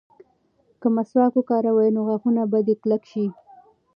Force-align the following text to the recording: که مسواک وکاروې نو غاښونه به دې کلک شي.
که 0.81 0.87
مسواک 0.95 1.33
وکاروې 1.37 1.89
نو 1.95 2.01
غاښونه 2.07 2.41
به 2.51 2.59
دې 2.67 2.75
کلک 2.81 3.03
شي. 3.11 3.25